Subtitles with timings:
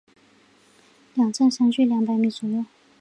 [1.13, 2.65] 两站相距二百米左右。